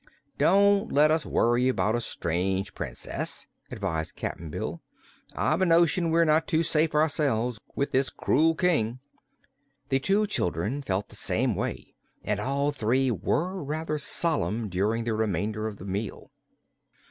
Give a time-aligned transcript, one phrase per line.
[0.39, 4.81] "Don't let us worry about a strange Princess," advised Cap'n Bill.
[5.35, 8.99] "I've a notion we're not too safe, ourselves, with this cruel King."
[9.89, 11.93] The two children felt the same way
[12.23, 16.31] and all three were rather solemn during the remainder of the meal.